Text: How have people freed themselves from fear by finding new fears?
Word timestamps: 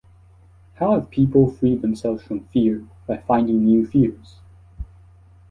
How 0.77 0.95
have 0.95 1.11
people 1.11 1.51
freed 1.51 1.83
themselves 1.83 2.23
from 2.23 2.45
fear 2.47 2.87
by 3.05 3.17
finding 3.17 3.63
new 3.65 3.85
fears? 3.85 4.37